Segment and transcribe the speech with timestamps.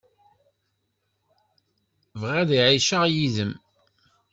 [2.19, 3.53] Bɣiɣ ad ɛiceɣ yid-m.